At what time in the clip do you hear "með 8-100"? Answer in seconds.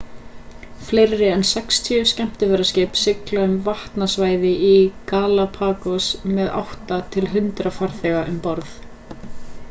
6.39-7.75